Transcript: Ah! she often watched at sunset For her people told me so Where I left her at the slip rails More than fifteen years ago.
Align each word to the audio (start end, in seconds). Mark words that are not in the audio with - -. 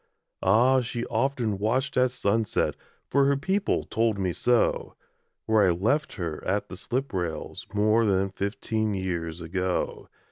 Ah! 0.41 0.81
she 0.81 1.05
often 1.05 1.59
watched 1.59 1.95
at 1.95 2.09
sunset 2.09 2.73
For 3.07 3.25
her 3.25 3.37
people 3.37 3.83
told 3.83 4.17
me 4.17 4.33
so 4.33 4.95
Where 5.45 5.63
I 5.63 5.69
left 5.69 6.13
her 6.13 6.43
at 6.43 6.69
the 6.69 6.75
slip 6.75 7.13
rails 7.13 7.67
More 7.71 8.07
than 8.07 8.31
fifteen 8.31 8.95
years 8.95 9.41
ago. 9.41 10.09